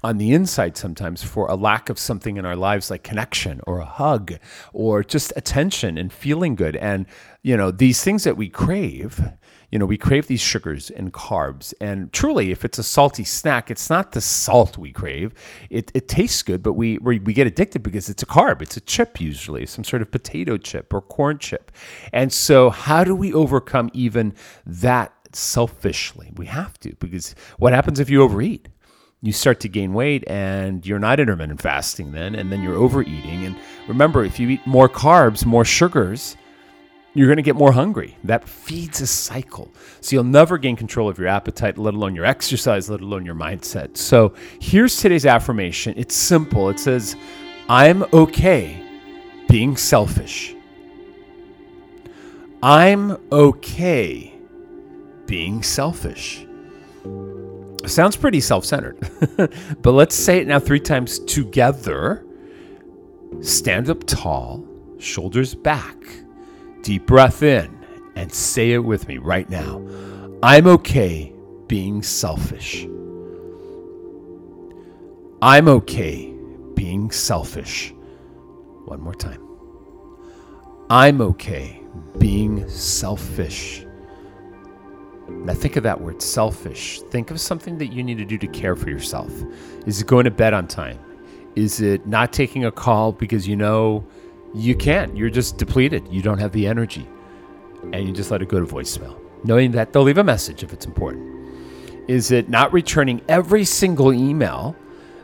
on 0.02 0.18
the 0.18 0.32
inside 0.32 0.76
sometimes 0.76 1.22
for 1.22 1.46
a 1.46 1.54
lack 1.54 1.88
of 1.88 1.98
something 1.98 2.36
in 2.36 2.44
our 2.44 2.56
lives 2.56 2.90
like 2.90 3.04
connection 3.04 3.60
or 3.66 3.78
a 3.78 3.84
hug 3.84 4.32
or 4.72 5.04
just 5.04 5.32
attention 5.36 5.96
and 5.96 6.12
feeling 6.12 6.54
good. 6.54 6.76
And 6.76 7.06
you 7.42 7.56
know 7.56 7.70
these 7.70 8.02
things 8.02 8.24
that 8.24 8.36
we 8.36 8.48
crave 8.48 9.20
you 9.72 9.78
know, 9.78 9.86
we 9.86 9.96
crave 9.96 10.26
these 10.26 10.40
sugars 10.40 10.90
and 10.90 11.14
carbs. 11.14 11.72
And 11.80 12.12
truly, 12.12 12.50
if 12.50 12.62
it's 12.62 12.78
a 12.78 12.82
salty 12.82 13.24
snack, 13.24 13.70
it's 13.70 13.88
not 13.88 14.12
the 14.12 14.20
salt 14.20 14.76
we 14.76 14.92
crave. 14.92 15.32
It, 15.70 15.90
it 15.94 16.08
tastes 16.08 16.42
good, 16.42 16.62
but 16.62 16.74
we, 16.74 16.98
we, 16.98 17.18
we 17.20 17.32
get 17.32 17.46
addicted 17.46 17.82
because 17.82 18.10
it's 18.10 18.22
a 18.22 18.26
carb. 18.26 18.60
It's 18.60 18.76
a 18.76 18.82
chip, 18.82 19.18
usually, 19.18 19.64
some 19.64 19.82
sort 19.82 20.02
of 20.02 20.10
potato 20.10 20.58
chip 20.58 20.92
or 20.92 21.00
corn 21.00 21.38
chip. 21.38 21.72
And 22.12 22.30
so, 22.30 22.68
how 22.68 23.02
do 23.02 23.16
we 23.16 23.32
overcome 23.32 23.90
even 23.94 24.34
that 24.66 25.14
selfishly? 25.32 26.32
We 26.36 26.46
have 26.46 26.78
to, 26.80 26.94
because 26.96 27.34
what 27.58 27.72
happens 27.72 27.98
if 27.98 28.10
you 28.10 28.22
overeat? 28.22 28.68
you 29.24 29.30
start 29.32 29.60
to 29.60 29.68
gain 29.68 29.94
weight 29.94 30.24
and 30.26 30.84
you're 30.84 30.98
not 30.98 31.20
intermittent 31.20 31.62
fasting 31.62 32.10
then 32.10 32.34
and 32.34 32.50
then 32.50 32.60
you're 32.60 32.74
overeating 32.74 33.44
and 33.44 33.56
remember 33.86 34.24
if 34.24 34.40
you 34.40 34.48
eat 34.48 34.66
more 34.66 34.88
carbs 34.88 35.46
more 35.46 35.64
sugars 35.64 36.36
you're 37.14 37.26
going 37.26 37.36
to 37.36 37.42
get 37.42 37.56
more 37.56 37.72
hungry. 37.72 38.16
That 38.24 38.48
feeds 38.48 39.00
a 39.00 39.06
cycle. 39.06 39.70
So 40.00 40.16
you'll 40.16 40.24
never 40.24 40.56
gain 40.56 40.76
control 40.76 41.08
of 41.08 41.18
your 41.18 41.28
appetite, 41.28 41.76
let 41.76 41.94
alone 41.94 42.14
your 42.14 42.24
exercise, 42.24 42.88
let 42.88 43.00
alone 43.00 43.26
your 43.26 43.34
mindset. 43.34 43.96
So 43.96 44.34
here's 44.60 44.96
today's 44.96 45.26
affirmation. 45.26 45.94
It's 45.96 46.14
simple. 46.14 46.70
It 46.70 46.80
says, 46.80 47.16
I'm 47.68 48.04
okay 48.14 48.82
being 49.48 49.76
selfish. 49.76 50.54
I'm 52.62 53.18
okay 53.30 54.34
being 55.26 55.62
selfish. 55.62 56.46
Sounds 57.84 58.16
pretty 58.16 58.40
self 58.40 58.64
centered, 58.64 58.96
but 59.82 59.90
let's 59.90 60.14
say 60.14 60.38
it 60.38 60.46
now 60.46 60.60
three 60.60 60.78
times 60.78 61.18
together. 61.18 62.24
Stand 63.40 63.90
up 63.90 64.04
tall, 64.06 64.64
shoulders 64.98 65.54
back 65.56 65.96
Deep 66.82 67.06
breath 67.06 67.42
in 67.42 67.86
and 68.16 68.32
say 68.32 68.72
it 68.72 68.78
with 68.78 69.08
me 69.08 69.18
right 69.18 69.48
now. 69.48 69.82
I'm 70.42 70.66
okay 70.66 71.32
being 71.68 72.02
selfish. 72.02 72.86
I'm 75.40 75.68
okay 75.68 76.34
being 76.74 77.10
selfish. 77.10 77.94
One 78.84 79.00
more 79.00 79.14
time. 79.14 79.40
I'm 80.90 81.20
okay 81.20 81.80
being 82.18 82.68
selfish. 82.68 83.86
Now, 85.28 85.54
think 85.54 85.76
of 85.76 85.84
that 85.84 86.00
word 86.00 86.20
selfish. 86.20 87.00
Think 87.10 87.30
of 87.30 87.40
something 87.40 87.78
that 87.78 87.92
you 87.92 88.02
need 88.02 88.18
to 88.18 88.24
do 88.24 88.36
to 88.38 88.46
care 88.48 88.76
for 88.76 88.90
yourself. 88.90 89.32
Is 89.86 90.00
it 90.00 90.06
going 90.06 90.24
to 90.24 90.30
bed 90.30 90.52
on 90.52 90.66
time? 90.66 90.98
Is 91.56 91.80
it 91.80 92.06
not 92.06 92.32
taking 92.32 92.64
a 92.64 92.72
call 92.72 93.12
because 93.12 93.46
you 93.46 93.56
know 93.56 94.06
you 94.54 94.74
can't? 94.74 95.16
You're 95.16 95.30
just 95.30 95.56
depleted. 95.56 96.06
You 96.10 96.22
don't 96.22 96.38
have 96.38 96.52
the 96.52 96.66
energy. 96.66 97.08
And 97.92 98.06
you 98.06 98.12
just 98.12 98.30
let 98.30 98.42
it 98.42 98.48
go 98.48 98.60
to 98.60 98.66
voicemail, 98.66 99.18
knowing 99.44 99.72
that 99.72 99.92
they'll 99.92 100.02
leave 100.02 100.18
a 100.18 100.24
message 100.24 100.62
if 100.62 100.72
it's 100.72 100.86
important. 100.86 101.32
Is 102.08 102.30
it 102.30 102.48
not 102.48 102.72
returning 102.72 103.20
every 103.28 103.64
single 103.64 104.12
email 104.12 104.76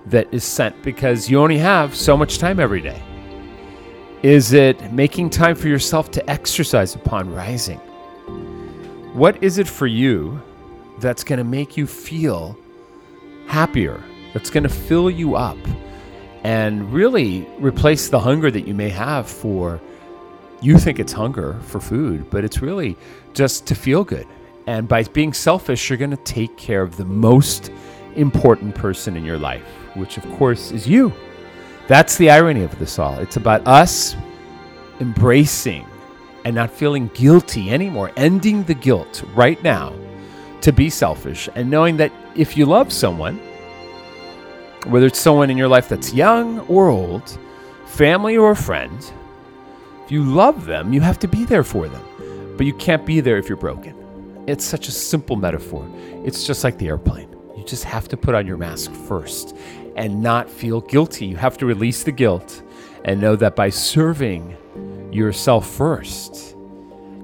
that 0.06 0.32
is 0.32 0.44
sent 0.44 0.80
because 0.82 1.28
you 1.28 1.40
only 1.40 1.58
have 1.58 1.94
so 1.94 2.16
much 2.16 2.38
time 2.38 2.58
every 2.58 2.80
day? 2.80 3.00
Is 4.22 4.52
it 4.52 4.92
making 4.92 5.30
time 5.30 5.54
for 5.54 5.68
yourself 5.68 6.10
to 6.12 6.30
exercise 6.30 6.94
upon 6.94 7.32
rising? 7.32 7.78
What 9.12 9.42
is 9.42 9.58
it 9.58 9.68
for 9.68 9.86
you 9.86 10.42
that's 10.98 11.22
going 11.22 11.38
to 11.38 11.44
make 11.44 11.76
you 11.76 11.86
feel 11.86 12.58
happier, 13.46 14.02
that's 14.34 14.50
going 14.50 14.64
to 14.64 14.68
fill 14.68 15.10
you 15.10 15.36
up, 15.36 15.58
and 16.44 16.92
really 16.92 17.46
replace 17.58 18.08
the 18.08 18.20
hunger 18.20 18.50
that 18.50 18.66
you 18.66 18.74
may 18.74 18.88
have 18.88 19.28
for? 19.28 19.80
You 20.60 20.78
think 20.78 20.98
it's 20.98 21.12
hunger 21.12 21.58
for 21.62 21.80
food, 21.80 22.30
but 22.30 22.44
it's 22.44 22.60
really 22.60 22.96
just 23.32 23.66
to 23.66 23.74
feel 23.74 24.04
good. 24.04 24.26
And 24.66 24.88
by 24.88 25.04
being 25.04 25.32
selfish, 25.32 25.88
you're 25.88 25.96
going 25.96 26.10
to 26.10 26.16
take 26.18 26.56
care 26.56 26.82
of 26.82 26.96
the 26.96 27.04
most 27.04 27.70
important 28.16 28.74
person 28.74 29.16
in 29.16 29.24
your 29.24 29.38
life, 29.38 29.62
which 29.94 30.18
of 30.18 30.24
course 30.36 30.72
is 30.72 30.86
you. 30.86 31.12
That's 31.86 32.16
the 32.16 32.30
irony 32.30 32.64
of 32.64 32.78
this 32.78 32.98
all. 32.98 33.18
It's 33.18 33.36
about 33.36 33.66
us 33.66 34.14
embracing 35.00 35.86
and 36.44 36.54
not 36.54 36.70
feeling 36.70 37.08
guilty 37.14 37.70
anymore, 37.70 38.12
ending 38.16 38.62
the 38.64 38.74
guilt 38.74 39.22
right 39.34 39.62
now 39.62 39.94
to 40.60 40.72
be 40.72 40.90
selfish 40.90 41.48
and 41.54 41.70
knowing 41.70 41.96
that 41.96 42.12
if 42.34 42.56
you 42.56 42.66
love 42.66 42.92
someone, 42.92 43.40
whether 44.88 45.06
it's 45.06 45.18
someone 45.18 45.50
in 45.50 45.58
your 45.58 45.68
life 45.68 45.88
that's 45.88 46.14
young 46.14 46.60
or 46.60 46.88
old, 46.88 47.38
family 47.86 48.38
or 48.38 48.52
a 48.52 48.56
friend, 48.56 49.12
if 50.04 50.10
you 50.10 50.24
love 50.24 50.64
them, 50.64 50.94
you 50.94 51.02
have 51.02 51.18
to 51.18 51.28
be 51.28 51.44
there 51.44 51.62
for 51.62 51.88
them. 51.88 52.54
But 52.56 52.64
you 52.64 52.72
can't 52.72 53.04
be 53.04 53.20
there 53.20 53.36
if 53.36 53.48
you're 53.48 53.58
broken. 53.58 53.94
It's 54.46 54.64
such 54.64 54.88
a 54.88 54.90
simple 54.90 55.36
metaphor. 55.36 55.86
It's 56.24 56.46
just 56.46 56.64
like 56.64 56.78
the 56.78 56.86
airplane. 56.86 57.28
You 57.54 57.64
just 57.64 57.84
have 57.84 58.08
to 58.08 58.16
put 58.16 58.34
on 58.34 58.46
your 58.46 58.56
mask 58.56 58.90
first 58.90 59.54
and 59.94 60.22
not 60.22 60.48
feel 60.48 60.80
guilty. 60.80 61.26
You 61.26 61.36
have 61.36 61.58
to 61.58 61.66
release 61.66 62.02
the 62.02 62.12
guilt 62.12 62.62
and 63.04 63.20
know 63.20 63.36
that 63.36 63.54
by 63.54 63.68
serving 63.68 64.56
yourself 65.12 65.68
first, 65.68 66.56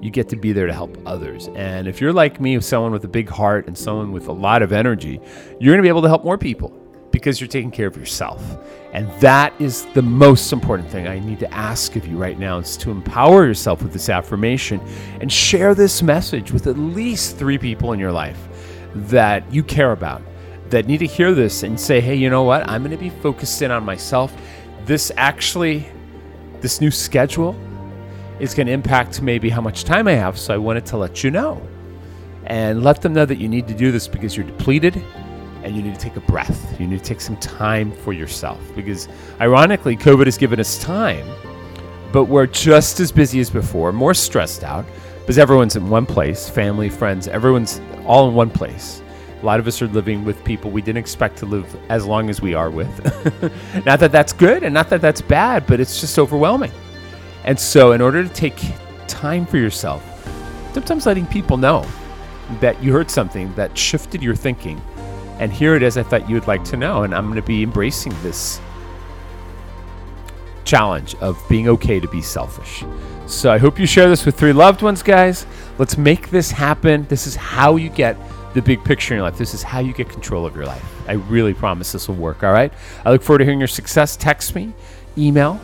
you 0.01 0.11
get 0.11 0.29
to 0.29 0.35
be 0.35 0.51
there 0.51 0.67
to 0.67 0.73
help 0.73 0.95
others. 1.07 1.49
And 1.55 1.87
if 1.87 1.99
you're 1.99 2.13
like 2.13 2.39
me, 2.39 2.61
someone 2.61 2.91
with 2.91 3.05
a 3.05 3.09
big 3.09 3.27
heart 3.27 3.65
and 3.65 3.75
someone 3.75 4.11
with 4.11 4.27
a 4.27 4.31
lot 4.31 4.61
of 4.61 4.71
energy, 4.71 5.19
you're 5.59 5.73
going 5.73 5.79
to 5.79 5.83
be 5.83 5.89
able 5.89 6.03
to 6.03 6.07
help 6.07 6.23
more 6.23 6.37
people 6.37 6.84
because 7.15 7.39
you're 7.39 7.47
taking 7.47 7.71
care 7.71 7.87
of 7.87 7.95
yourself. 7.95 8.43
And 8.91 9.09
that 9.21 9.53
is 9.57 9.85
the 9.93 10.01
most 10.01 10.51
important 10.51 10.89
thing 10.89 11.07
I 11.07 11.17
need 11.17 11.39
to 11.39 11.53
ask 11.53 11.95
of 11.95 12.05
you 12.05 12.17
right 12.17 12.37
now 12.37 12.57
is 12.57 12.75
to 12.75 12.91
empower 12.91 13.45
yourself 13.45 13.81
with 13.81 13.93
this 13.93 14.09
affirmation 14.09 14.81
and 15.21 15.31
share 15.31 15.73
this 15.73 16.03
message 16.03 16.51
with 16.51 16.67
at 16.67 16.77
least 16.77 17.37
three 17.37 17.57
people 17.57 17.93
in 17.93 17.99
your 18.01 18.11
life 18.11 18.49
that 18.95 19.49
you 19.49 19.63
care 19.63 19.93
about 19.93 20.21
that 20.71 20.87
need 20.87 20.97
to 20.97 21.07
hear 21.07 21.33
this 21.33 21.63
and 21.63 21.79
say, 21.79 22.01
hey, 22.01 22.15
you 22.15 22.29
know 22.29 22.43
what? 22.43 22.67
I'm 22.69 22.83
going 22.83 22.91
to 22.91 23.01
be 23.01 23.09
focused 23.09 23.61
in 23.61 23.71
on 23.71 23.85
myself. 23.85 24.35
This 24.83 25.09
actually, 25.15 25.87
this 26.59 26.81
new 26.81 26.91
schedule 26.91 27.55
is 28.41 28.53
going 28.53 28.67
to 28.67 28.73
impact 28.73 29.21
maybe 29.21 29.49
how 29.49 29.61
much 29.61 29.85
time 29.85 30.09
I 30.09 30.15
have. 30.15 30.37
So 30.37 30.53
I 30.53 30.57
wanted 30.57 30.85
to 30.87 30.97
let 30.97 31.23
you 31.23 31.31
know 31.31 31.65
and 32.43 32.83
let 32.83 33.01
them 33.01 33.13
know 33.13 33.25
that 33.25 33.37
you 33.37 33.47
need 33.47 33.69
to 33.69 33.73
do 33.73 33.93
this 33.93 34.05
because 34.05 34.35
you're 34.35 34.45
depleted 34.45 35.01
and 35.65 35.75
you 35.75 35.81
need 35.81 35.95
to 35.95 35.99
take 35.99 36.15
a 36.15 36.21
breath. 36.21 36.79
You 36.79 36.87
need 36.87 36.99
to 36.99 37.03
take 37.03 37.19
some 37.19 37.35
time 37.37 37.91
for 37.91 38.13
yourself 38.13 38.59
because, 38.75 39.09
ironically, 39.41 39.97
COVID 39.97 40.25
has 40.25 40.37
given 40.37 40.59
us 40.59 40.77
time, 40.77 41.27
but 42.13 42.25
we're 42.25 42.47
just 42.47 42.99
as 42.99 43.11
busy 43.11 43.39
as 43.39 43.49
before, 43.49 43.91
more 43.91 44.13
stressed 44.13 44.63
out 44.63 44.85
because 45.19 45.39
everyone's 45.39 45.75
in 45.75 45.89
one 45.89 46.05
place 46.05 46.47
family, 46.47 46.87
friends, 46.87 47.27
everyone's 47.27 47.81
all 48.05 48.29
in 48.29 48.35
one 48.35 48.49
place. 48.49 49.01
A 49.41 49.45
lot 49.45 49.59
of 49.59 49.67
us 49.67 49.81
are 49.81 49.87
living 49.87 50.23
with 50.23 50.43
people 50.43 50.71
we 50.71 50.81
didn't 50.81 50.99
expect 50.99 51.37
to 51.37 51.45
live 51.45 51.75
as 51.89 52.05
long 52.05 52.29
as 52.29 52.41
we 52.41 52.53
are 52.53 52.69
with. 52.69 52.89
not 53.85 53.99
that 53.99 54.11
that's 54.11 54.33
good 54.33 54.63
and 54.63 54.73
not 54.73 54.89
that 54.89 55.01
that's 55.01 55.21
bad, 55.21 55.65
but 55.67 55.79
it's 55.79 55.99
just 55.99 56.17
overwhelming. 56.17 56.71
And 57.43 57.59
so, 57.59 57.91
in 57.91 58.01
order 58.01 58.23
to 58.23 58.29
take 58.29 58.59
time 59.07 59.45
for 59.45 59.57
yourself, 59.57 60.03
sometimes 60.73 61.05
letting 61.05 61.25
people 61.27 61.57
know 61.57 61.85
that 62.59 62.81
you 62.83 62.93
heard 62.93 63.09
something 63.09 63.53
that 63.55 63.77
shifted 63.77 64.21
your 64.23 64.35
thinking, 64.35 64.81
and 65.39 65.51
here 65.51 65.75
it 65.75 65.83
is 65.83 65.97
I 65.97 66.03
thought 66.03 66.27
you 66.29 66.35
would 66.35 66.47
like 66.47 66.63
to 66.65 66.77
know, 66.77 67.03
and 67.03 67.13
I'm 67.13 67.25
going 67.25 67.35
to 67.35 67.47
be 67.47 67.63
embracing 67.63 68.13
this 68.21 68.59
challenge 70.63 71.15
of 71.15 71.41
being 71.47 71.67
okay 71.69 71.99
to 71.99 72.07
be 72.07 72.21
selfish. 72.21 72.83
So, 73.27 73.51
I 73.51 73.57
hope 73.57 73.79
you 73.79 73.87
share 73.87 74.07
this 74.07 74.25
with 74.25 74.37
three 74.37 74.53
loved 74.53 74.81
ones, 74.81 75.01
guys. 75.01 75.45
Let's 75.77 75.97
make 75.97 76.29
this 76.29 76.51
happen. 76.51 77.05
This 77.07 77.27
is 77.27 77.35
how 77.35 77.75
you 77.75 77.89
get 77.89 78.17
the 78.53 78.61
big 78.61 78.83
picture 78.83 79.13
in 79.13 79.17
your 79.17 79.29
life. 79.29 79.37
This 79.37 79.53
is 79.53 79.61
how 79.61 79.79
you 79.79 79.93
get 79.93 80.09
control 80.09 80.45
of 80.45 80.55
your 80.55 80.65
life. 80.65 80.83
I 81.07 81.13
really 81.13 81.53
promise 81.53 81.91
this 81.91 82.07
will 82.07 82.15
work, 82.15 82.43
all 82.43 82.53
right? 82.53 82.71
I 83.03 83.11
look 83.11 83.21
forward 83.21 83.39
to 83.39 83.43
hearing 83.45 83.59
your 83.59 83.67
success. 83.67 84.15
Text 84.15 84.55
me, 84.55 84.73
email. 85.17 85.59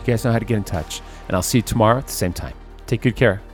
You 0.00 0.04
guys 0.04 0.24
know 0.24 0.32
how 0.32 0.38
to 0.38 0.44
get 0.44 0.56
in 0.56 0.64
touch. 0.64 1.00
And 1.28 1.34
I'll 1.34 1.42
see 1.42 1.58
you 1.58 1.62
tomorrow 1.62 1.98
at 1.98 2.06
the 2.06 2.12
same 2.12 2.32
time. 2.32 2.54
Take 2.86 3.02
good 3.02 3.16
care. 3.16 3.45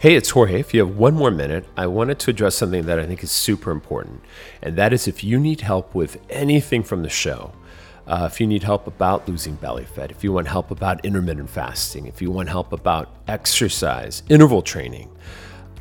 Hey, 0.00 0.14
it's 0.14 0.30
Jorge. 0.30 0.58
If 0.58 0.72
you 0.72 0.80
have 0.80 0.96
one 0.96 1.12
more 1.12 1.30
minute, 1.30 1.66
I 1.76 1.86
wanted 1.86 2.18
to 2.20 2.30
address 2.30 2.54
something 2.54 2.86
that 2.86 2.98
I 2.98 3.04
think 3.04 3.22
is 3.22 3.30
super 3.30 3.70
important. 3.70 4.22
And 4.62 4.74
that 4.76 4.94
is 4.94 5.06
if 5.06 5.22
you 5.22 5.38
need 5.38 5.60
help 5.60 5.94
with 5.94 6.16
anything 6.30 6.82
from 6.82 7.02
the 7.02 7.10
show, 7.10 7.52
uh, 8.06 8.26
if 8.32 8.40
you 8.40 8.46
need 8.46 8.62
help 8.62 8.86
about 8.86 9.28
losing 9.28 9.56
belly 9.56 9.84
fat, 9.84 10.10
if 10.10 10.24
you 10.24 10.32
want 10.32 10.48
help 10.48 10.70
about 10.70 11.04
intermittent 11.04 11.50
fasting, 11.50 12.06
if 12.06 12.22
you 12.22 12.30
want 12.30 12.48
help 12.48 12.72
about 12.72 13.14
exercise, 13.28 14.22
interval 14.30 14.62
training, 14.62 15.14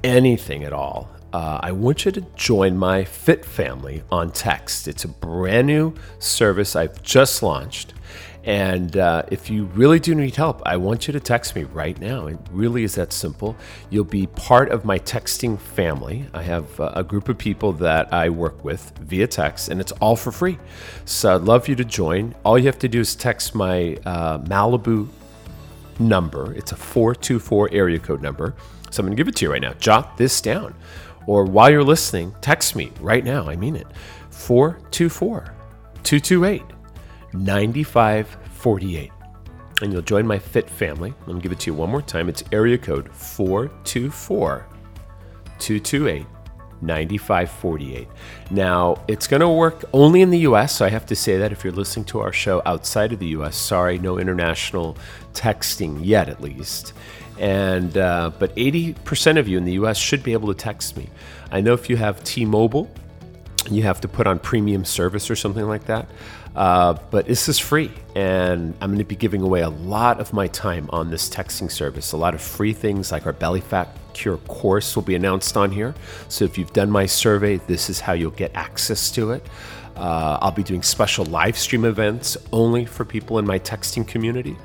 anything 0.03 0.65
at 0.65 0.73
all, 0.73 1.09
uh, 1.31 1.61
I 1.63 1.71
want 1.71 2.03
you 2.03 2.11
to 2.11 2.21
join 2.35 2.75
my 2.75 3.05
Fit 3.05 3.45
family 3.45 4.03
on 4.11 4.33
text. 4.33 4.89
It's 4.89 5.05
a 5.05 5.07
brand 5.07 5.67
new 5.67 5.93
service 6.17 6.75
I've 6.75 7.01
just 7.03 7.41
launched. 7.41 7.93
And 8.49 8.97
uh, 8.97 9.21
if 9.29 9.51
you 9.51 9.65
really 9.75 9.99
do 9.99 10.15
need 10.15 10.35
help, 10.35 10.63
I 10.65 10.75
want 10.75 11.07
you 11.07 11.11
to 11.11 11.19
text 11.19 11.55
me 11.55 11.65
right 11.65 11.99
now. 11.99 12.25
It 12.25 12.39
really 12.51 12.83
is 12.83 12.95
that 12.95 13.13
simple. 13.13 13.55
You'll 13.91 14.05
be 14.05 14.25
part 14.25 14.71
of 14.71 14.83
my 14.83 14.97
texting 14.97 15.59
family. 15.59 16.25
I 16.33 16.41
have 16.41 16.79
uh, 16.79 16.91
a 16.95 17.03
group 17.03 17.29
of 17.29 17.37
people 17.37 17.73
that 17.73 18.11
I 18.11 18.29
work 18.29 18.65
with 18.65 18.91
via 19.01 19.27
text, 19.27 19.69
and 19.69 19.79
it's 19.79 19.91
all 20.01 20.15
for 20.15 20.31
free. 20.31 20.57
So 21.05 21.35
I'd 21.35 21.43
love 21.43 21.67
you 21.67 21.75
to 21.75 21.85
join. 21.85 22.33
All 22.43 22.57
you 22.57 22.65
have 22.65 22.79
to 22.79 22.87
do 22.87 23.01
is 23.01 23.15
text 23.15 23.53
my 23.53 23.99
uh, 24.03 24.39
Malibu 24.39 25.07
number. 25.99 26.51
It's 26.55 26.71
a 26.71 26.75
424 26.75 27.69
area 27.71 27.99
code 27.99 28.23
number. 28.23 28.55
So 28.89 29.01
I'm 29.01 29.05
going 29.05 29.15
to 29.15 29.21
give 29.21 29.27
it 29.27 29.35
to 29.35 29.45
you 29.45 29.51
right 29.51 29.61
now. 29.61 29.73
Jot 29.73 30.17
this 30.17 30.41
down 30.41 30.73
or 31.27 31.45
while 31.45 31.69
you're 31.69 31.83
listening, 31.83 32.33
text 32.41 32.75
me 32.75 32.91
right 32.99 33.23
now. 33.23 33.47
I 33.47 33.55
mean 33.55 33.75
it. 33.75 33.85
424 34.31 35.53
228 36.01 36.78
9548. 37.33 39.11
And 39.81 39.93
you'll 39.93 40.01
join 40.01 40.27
my 40.27 40.37
fit 40.37 40.69
family. 40.69 41.13
I'm 41.21 41.25
going 41.25 41.37
to 41.39 41.43
give 41.43 41.51
it 41.51 41.59
to 41.61 41.71
you 41.71 41.73
one 41.73 41.89
more 41.89 42.01
time. 42.01 42.27
It's 42.27 42.43
area 42.51 42.77
code 42.77 43.09
424 43.13 44.65
228 45.59 46.25
9548. 46.81 48.07
Now, 48.51 49.03
it's 49.07 49.27
going 49.27 49.41
to 49.41 49.49
work 49.49 49.83
only 49.93 50.21
in 50.21 50.29
the 50.29 50.39
US, 50.39 50.75
so 50.75 50.85
I 50.85 50.89
have 50.89 51.05
to 51.07 51.15
say 51.15 51.37
that 51.37 51.51
if 51.51 51.63
you're 51.63 51.73
listening 51.73 52.05
to 52.05 52.19
our 52.19 52.31
show 52.31 52.61
outside 52.65 53.11
of 53.11 53.19
the 53.19 53.27
US, 53.27 53.57
sorry, 53.57 53.99
no 53.99 54.17
international 54.17 54.97
texting 55.33 55.99
yet 56.03 56.29
at 56.29 56.41
least 56.41 56.93
and 57.39 57.97
uh, 57.97 58.31
but 58.37 58.53
80% 58.55 59.39
of 59.39 59.47
you 59.47 59.57
in 59.57 59.63
the 59.63 59.73
U.S. 59.73 59.97
should 59.97 60.21
be 60.21 60.33
able 60.33 60.49
to 60.49 60.53
text 60.53 60.97
me. 60.97 61.09
I 61.51 61.61
know 61.61 61.73
if 61.73 61.89
you 61.89 61.95
have 61.95 62.23
T-Mobile, 62.23 62.91
you 63.71 63.83
have 63.83 64.01
to 64.01 64.07
put 64.07 64.27
on 64.27 64.39
premium 64.39 64.83
service 64.83 65.31
or 65.31 65.35
something 65.35 65.65
like 65.65 65.85
that. 65.85 66.09
Uh, 66.55 66.97
but 67.11 67.27
this 67.27 67.47
is 67.47 67.59
free, 67.59 67.91
and 68.15 68.73
I'm 68.81 68.89
going 68.89 68.99
to 68.99 69.05
be 69.05 69.15
giving 69.15 69.41
away 69.41 69.61
a 69.61 69.69
lot 69.69 70.19
of 70.19 70.33
my 70.33 70.47
time 70.47 70.89
on 70.91 71.09
this 71.09 71.29
texting 71.29 71.71
service. 71.71 72.11
A 72.11 72.17
lot 72.17 72.33
of 72.33 72.41
free 72.41 72.73
things 72.73 73.11
like 73.11 73.25
our 73.25 73.33
belly 73.33 73.61
fat 73.61 73.95
cure 74.13 74.37
course 74.37 74.95
will 74.95 75.03
be 75.03 75.15
announced 75.15 75.55
on 75.55 75.71
here. 75.71 75.93
So 76.27 76.45
if 76.45 76.57
you've 76.57 76.73
done 76.73 76.89
my 76.89 77.05
survey, 77.05 77.57
this 77.57 77.89
is 77.89 77.99
how 77.99 78.13
you'll 78.13 78.31
get 78.31 78.51
access 78.55 79.11
to 79.11 79.31
it. 79.31 79.45
Uh, 79.95 80.37
I'll 80.41 80.51
be 80.51 80.63
doing 80.63 80.81
special 80.81 81.25
live 81.25 81.57
stream 81.57 81.85
events 81.85 82.37
only 82.51 82.85
for 82.85 83.05
people 83.05 83.37
in 83.37 83.45
my 83.45 83.59
texting 83.59 84.07
community. 84.07 84.57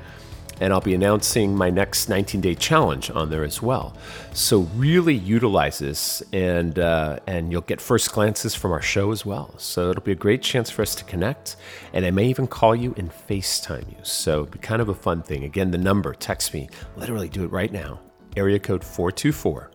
And 0.59 0.71
I'll 0.71 0.81
be 0.81 0.93
announcing 0.93 1.55
my 1.55 1.69
next 1.69 2.09
19 2.09 2.41
day 2.41 2.55
challenge 2.55 3.09
on 3.11 3.29
there 3.29 3.43
as 3.43 3.61
well. 3.61 3.95
So 4.33 4.61
really 4.75 5.15
utilize 5.15 5.79
this, 5.79 6.23
and 6.33 6.77
uh, 6.79 7.19
and 7.27 7.51
you'll 7.51 7.61
get 7.61 7.81
first 7.81 8.11
glances 8.11 8.55
from 8.55 8.71
our 8.71 8.81
show 8.81 9.11
as 9.11 9.25
well. 9.25 9.53
So 9.57 9.89
it'll 9.89 10.03
be 10.03 10.11
a 10.11 10.15
great 10.15 10.41
chance 10.41 10.69
for 10.69 10.81
us 10.81 10.95
to 10.95 11.03
connect, 11.03 11.55
and 11.93 12.05
I 12.05 12.11
may 12.11 12.27
even 12.27 12.47
call 12.47 12.75
you 12.75 12.93
and 12.97 13.11
FaceTime 13.11 13.89
you. 13.89 13.97
So 14.03 14.43
it'll 14.43 14.45
be 14.51 14.59
kind 14.59 14.81
of 14.81 14.89
a 14.89 14.95
fun 14.95 15.21
thing. 15.21 15.43
Again, 15.43 15.71
the 15.71 15.77
number, 15.77 16.13
text 16.13 16.53
me, 16.53 16.69
literally 16.95 17.29
do 17.29 17.43
it 17.43 17.51
right 17.51 17.71
now. 17.71 17.99
Area 18.35 18.59
code 18.59 18.83
424 18.83 19.71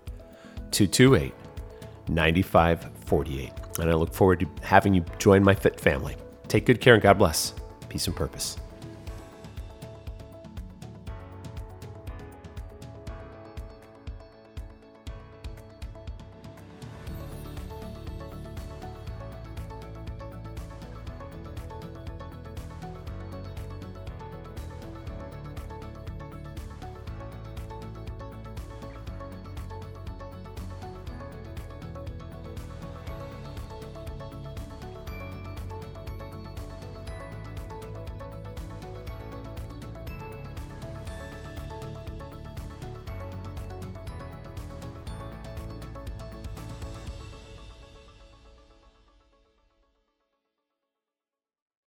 228 0.71 1.33
9548. 2.09 3.53
And 3.79 3.91
I 3.91 3.95
look 3.95 4.13
forward 4.13 4.41
to 4.41 4.49
having 4.63 4.95
you 4.95 5.05
join 5.19 5.43
my 5.43 5.55
fit 5.55 5.81
family. 5.81 6.17
Take 6.49 6.67
good 6.67 6.81
care 6.81 6.95
and 6.95 7.03
God 7.03 7.19
bless. 7.19 7.55
Peace 7.89 8.07
and 8.07 8.17
purpose. 8.17 8.57